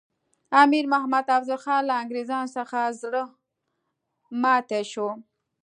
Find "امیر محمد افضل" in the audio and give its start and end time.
0.63-1.59